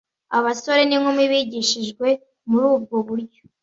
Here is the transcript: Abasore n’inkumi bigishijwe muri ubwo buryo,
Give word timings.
Abasore 0.37 0.81
n’inkumi 0.85 1.23
bigishijwe 1.31 2.07
muri 2.49 2.65
ubwo 2.75 2.97
buryo, 3.07 3.41